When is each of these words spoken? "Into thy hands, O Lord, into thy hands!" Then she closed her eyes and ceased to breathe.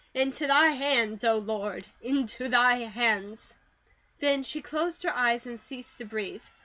"Into 0.15 0.47
thy 0.47 0.69
hands, 0.69 1.23
O 1.23 1.37
Lord, 1.37 1.85
into 2.01 2.47
thy 2.47 2.77
hands!" 2.77 3.53
Then 4.17 4.41
she 4.41 4.59
closed 4.59 5.03
her 5.03 5.15
eyes 5.15 5.45
and 5.45 5.59
ceased 5.59 5.99
to 5.99 6.05
breathe. 6.05 6.41